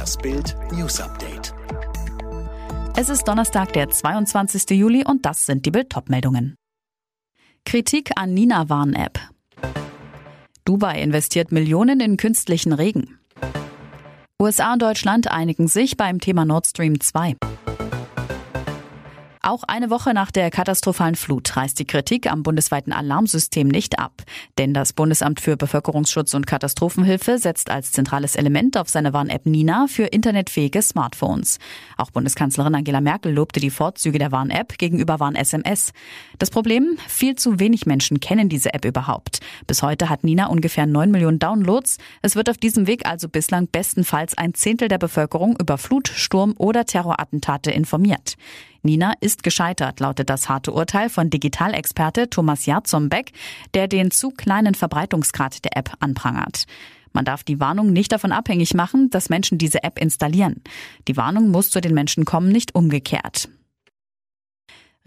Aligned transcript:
Das 0.00 0.16
Bild 0.16 0.56
News 0.72 0.98
Update. 0.98 1.52
Es 2.96 3.10
ist 3.10 3.28
Donnerstag, 3.28 3.74
der 3.74 3.90
22. 3.90 4.70
Juli 4.70 5.04
und 5.04 5.26
das 5.26 5.44
sind 5.44 5.66
die 5.66 5.70
Bild 5.70 5.94
meldungen 6.08 6.54
Kritik 7.66 8.10
an 8.16 8.32
Nina 8.32 8.70
Warn 8.70 8.94
App. 8.94 9.20
Dubai 10.64 11.02
investiert 11.02 11.52
Millionen 11.52 12.00
in 12.00 12.16
künstlichen 12.16 12.72
Regen. 12.72 13.18
USA 14.40 14.72
und 14.72 14.80
Deutschland 14.80 15.30
einigen 15.30 15.68
sich 15.68 15.98
beim 15.98 16.18
Thema 16.18 16.46
Nord 16.46 16.66
Stream 16.66 16.98
2. 16.98 17.36
Auch 19.42 19.62
eine 19.62 19.88
Woche 19.88 20.12
nach 20.12 20.30
der 20.30 20.50
katastrophalen 20.50 21.14
Flut 21.14 21.56
reißt 21.56 21.78
die 21.78 21.86
Kritik 21.86 22.30
am 22.30 22.42
bundesweiten 22.42 22.92
Alarmsystem 22.92 23.68
nicht 23.68 23.98
ab. 23.98 24.22
Denn 24.58 24.74
das 24.74 24.92
Bundesamt 24.92 25.40
für 25.40 25.56
Bevölkerungsschutz 25.56 26.34
und 26.34 26.46
Katastrophenhilfe 26.46 27.38
setzt 27.38 27.70
als 27.70 27.90
zentrales 27.90 28.36
Element 28.36 28.76
auf 28.76 28.90
seine 28.90 29.14
Warn-App 29.14 29.46
Nina 29.46 29.86
für 29.88 30.04
internetfähige 30.04 30.82
Smartphones. 30.82 31.58
Auch 31.96 32.10
Bundeskanzlerin 32.10 32.74
Angela 32.74 33.00
Merkel 33.00 33.32
lobte 33.32 33.60
die 33.60 33.70
Vorzüge 33.70 34.18
der 34.18 34.30
Warn-App 34.30 34.76
gegenüber 34.76 35.20
Warn-SMS. 35.20 35.92
Das 36.38 36.50
Problem? 36.50 36.98
Viel 37.08 37.34
zu 37.34 37.58
wenig 37.58 37.86
Menschen 37.86 38.20
kennen 38.20 38.50
diese 38.50 38.74
App 38.74 38.84
überhaupt. 38.84 39.40
Bis 39.66 39.82
heute 39.82 40.10
hat 40.10 40.22
Nina 40.22 40.48
ungefähr 40.48 40.84
9 40.84 41.10
Millionen 41.10 41.38
Downloads. 41.38 41.96
Es 42.20 42.36
wird 42.36 42.50
auf 42.50 42.58
diesem 42.58 42.86
Weg 42.86 43.06
also 43.06 43.30
bislang 43.30 43.68
bestenfalls 43.68 44.36
ein 44.36 44.52
Zehntel 44.52 44.88
der 44.88 44.98
Bevölkerung 44.98 45.56
über 45.58 45.78
Flut, 45.78 46.08
Sturm 46.08 46.54
oder 46.58 46.84
Terrorattentate 46.84 47.70
informiert. 47.70 48.36
Nina 48.82 49.12
ist 49.20 49.42
gescheitert, 49.42 50.00
lautet 50.00 50.30
das 50.30 50.48
harte 50.48 50.72
Urteil 50.72 51.10
von 51.10 51.30
Digitalexperte 51.30 52.30
Thomas 52.30 52.66
Jarzombeck, 52.66 53.32
der 53.74 53.88
den 53.88 54.10
zu 54.10 54.30
kleinen 54.30 54.74
Verbreitungsgrad 54.74 55.64
der 55.64 55.76
App 55.76 55.92
anprangert. 56.00 56.64
Man 57.12 57.24
darf 57.24 57.42
die 57.42 57.60
Warnung 57.60 57.92
nicht 57.92 58.12
davon 58.12 58.32
abhängig 58.32 58.74
machen, 58.74 59.10
dass 59.10 59.28
Menschen 59.28 59.58
diese 59.58 59.82
App 59.82 59.98
installieren. 59.98 60.62
Die 61.08 61.16
Warnung 61.16 61.50
muss 61.50 61.70
zu 61.70 61.80
den 61.80 61.94
Menschen 61.94 62.24
kommen, 62.24 62.50
nicht 62.50 62.74
umgekehrt. 62.74 63.48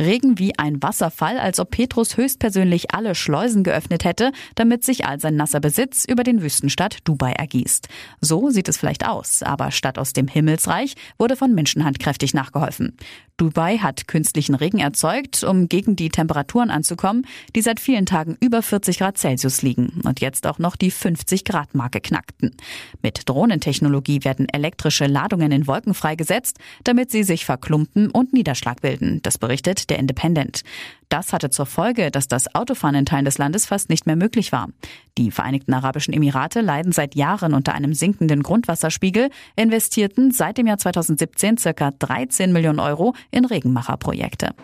Regen 0.01 0.39
wie 0.39 0.57
ein 0.57 0.81
Wasserfall, 0.81 1.37
als 1.37 1.59
ob 1.59 1.69
Petrus 1.69 2.17
höchstpersönlich 2.17 2.93
alle 2.95 3.13
Schleusen 3.13 3.63
geöffnet 3.63 4.05
hätte, 4.05 4.31
damit 4.55 4.83
sich 4.83 5.05
all 5.05 5.19
sein 5.19 5.35
nasser 5.35 5.59
Besitz 5.59 6.05
über 6.05 6.23
den 6.23 6.41
Wüstenstadt 6.41 6.97
Dubai 7.03 7.33
ergießt. 7.33 7.87
So 8.19 8.49
sieht 8.49 8.67
es 8.67 8.77
vielleicht 8.77 9.07
aus, 9.07 9.43
aber 9.43 9.69
statt 9.69 9.99
aus 9.99 10.13
dem 10.13 10.27
Himmelsreich 10.27 10.95
wurde 11.19 11.35
von 11.35 11.53
Menschenhand 11.53 11.99
kräftig 11.99 12.33
nachgeholfen. 12.33 12.97
Dubai 13.37 13.79
hat 13.79 14.07
künstlichen 14.07 14.55
Regen 14.55 14.79
erzeugt, 14.79 15.43
um 15.43 15.67
gegen 15.67 15.95
die 15.95 16.09
Temperaturen 16.09 16.69
anzukommen, 16.69 17.25
die 17.55 17.61
seit 17.61 17.79
vielen 17.79 18.05
Tagen 18.05 18.37
über 18.39 18.61
40 18.61 18.99
Grad 18.99 19.17
Celsius 19.17 19.61
liegen 19.63 20.01
und 20.03 20.21
jetzt 20.21 20.45
auch 20.45 20.59
noch 20.59 20.75
die 20.75 20.91
50 20.91 21.43
Grad 21.43 21.73
Marke 21.73 21.99
knackten. 21.99 22.55
Mit 23.01 23.27
Drohnentechnologie 23.27 24.23
werden 24.23 24.47
elektrische 24.49 25.07
Ladungen 25.07 25.51
in 25.51 25.67
Wolken 25.67 25.93
freigesetzt, 25.93 26.59
damit 26.83 27.11
sie 27.11 27.23
sich 27.23 27.45
verklumpen 27.45 28.11
und 28.11 28.33
Niederschlag 28.33 28.81
bilden. 28.81 29.19
Das 29.23 29.37
berichtet 29.37 29.82
der 29.87 29.99
Independent. 29.99 30.63
Das 31.09 31.31
hatte 31.31 31.49
zur 31.49 31.65
Folge, 31.65 32.09
dass 32.09 32.27
das 32.27 32.53
Autofahren 32.55 32.95
in 32.95 33.05
Teilen 33.05 33.25
des 33.25 33.37
Landes 33.37 33.65
fast 33.65 33.89
nicht 33.89 34.05
mehr 34.05 34.15
möglich 34.15 34.51
war. 34.51 34.69
Die 35.17 35.31
Vereinigten 35.31 35.73
Arabischen 35.73 36.13
Emirate 36.13 36.61
leiden 36.61 36.91
seit 36.91 37.15
Jahren 37.15 37.53
unter 37.53 37.73
einem 37.73 37.93
sinkenden 37.93 38.41
Grundwasserspiegel, 38.41 39.29
investierten 39.55 40.31
seit 40.31 40.57
dem 40.57 40.67
Jahr 40.67 40.79
2017 40.79 41.57
circa 41.57 41.91
13 41.91 42.51
Millionen 42.51 42.79
Euro 42.79 43.13
in 43.29 43.45
Regenmacherprojekte. 43.45 44.55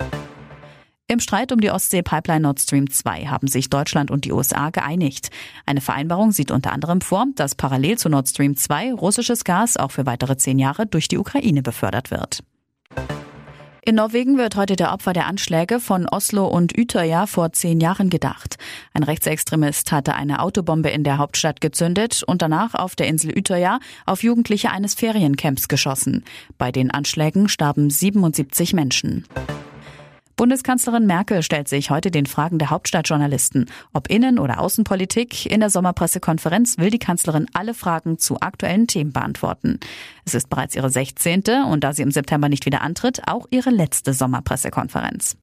Im 1.12 1.20
Streit 1.20 1.52
um 1.52 1.60
die 1.60 1.72
Ostsee-Pipeline 1.72 2.42
Nord 2.42 2.60
Stream 2.60 2.88
2 2.88 3.26
haben 3.26 3.48
sich 3.48 3.72
Deutschland 3.72 4.12
und 4.12 4.26
die 4.26 4.32
USA 4.32 4.70
geeinigt. 4.70 5.32
Eine 5.66 5.82
Vereinbarung 5.82 6.32
sieht 6.32 6.52
unter 6.52 6.72
anderem 6.72 7.02
vor, 7.02 7.26
dass 7.34 7.56
parallel 7.56 7.98
zu 7.98 8.10
Nord 8.10 8.30
Stream 8.30 8.56
2 8.56 8.94
russisches 8.94 9.44
Gas 9.44 9.76
auch 9.76 9.90
für 9.90 10.06
weitere 10.06 10.38
zehn 10.38 10.60
Jahre 10.60 10.86
durch 10.86 11.08
die 11.08 11.18
Ukraine 11.18 11.64
befördert 11.64 12.12
wird. 12.12 12.44
In 13.90 13.96
Norwegen 13.96 14.38
wird 14.38 14.56
heute 14.56 14.76
der 14.76 14.94
Opfer 14.94 15.14
der 15.14 15.26
Anschläge 15.26 15.80
von 15.80 16.08
Oslo 16.08 16.46
und 16.46 16.78
Utøya 16.78 17.26
vor 17.26 17.54
zehn 17.54 17.80
Jahren 17.80 18.12
gedacht. 18.12 18.58
Ein 18.94 19.02
Rechtsextremist 19.02 19.92
hatte 19.92 20.14
eine 20.14 20.42
Autobombe 20.42 20.90
in 20.90 21.04
der 21.04 21.18
Hauptstadt 21.18 21.60
gezündet 21.60 22.22
und 22.22 22.44
danach 22.44 22.76
auf 22.76 22.96
der 22.96 23.08
Insel 23.08 23.36
Utøya 23.36 23.80
auf 24.06 24.22
Jugendliche 24.22 24.70
eines 24.70 24.94
Feriencamps 24.94 25.70
geschossen. 25.70 26.24
Bei 26.60 26.72
den 26.72 26.92
Anschlägen 26.92 27.50
starben 27.50 27.90
77 27.90 28.74
Menschen. 28.74 29.26
Bundeskanzlerin 30.40 31.06
Merkel 31.06 31.44
stellt 31.44 31.68
sich 31.68 31.90
heute 31.90 32.12
den 32.12 32.26
Fragen 32.26 32.60
der 32.60 32.70
Hauptstadtjournalisten. 32.70 33.66
Ob 33.92 34.10
Innen- 34.10 34.40
oder 34.40 34.62
Außenpolitik, 34.62 35.46
in 35.46 35.60
der 35.60 35.70
Sommerpressekonferenz 35.70 36.78
will 36.78 36.90
die 36.90 36.98
Kanzlerin 36.98 37.48
alle 37.52 37.74
Fragen 37.74 38.20
zu 38.20 38.40
aktuellen 38.40 38.88
Themen 38.88 39.12
beantworten. 39.12 39.82
Es 40.24 40.34
ist 40.34 40.50
bereits 40.50 40.78
ihre 40.78 40.90
16. 40.90 41.44
und 41.70 41.84
da 41.84 41.92
sie 41.92 42.04
im 42.04 42.12
September 42.12 42.48
nicht 42.48 42.66
wieder 42.66 42.80
antritt, 42.84 43.28
auch 43.28 43.48
ihre 43.52 43.70
letzte 43.70 44.14
Sommerpressekonferenz. 44.14 45.36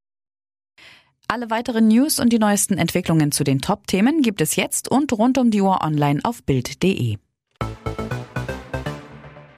Alle 1.29 1.51
weiteren 1.51 1.89
News 1.89 2.19
und 2.19 2.33
die 2.33 2.39
neuesten 2.39 2.79
Entwicklungen 2.79 3.33
zu 3.33 3.45
den 3.45 3.61
Top-Themen 3.61 4.23
gibt 4.23 4.41
es 4.41 4.57
jetzt 4.57 4.91
und 4.91 5.13
rund 5.13 5.37
um 5.37 5.51
die 5.51 5.61
Uhr 5.61 5.85
online 5.85 6.21
auf 6.23 6.43
Bild.de. 6.43 7.19